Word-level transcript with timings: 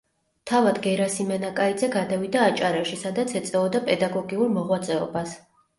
თავად 0.51 0.79
გერასიმე 0.85 1.37
ნაკაიძე 1.43 1.89
გადავიდა 1.97 2.47
აჭარაში, 2.49 2.99
სადაც 3.05 3.39
ეწეოდა 3.43 3.87
პედაგოგიურ 3.93 4.55
მოღვაწეობას. 4.59 5.43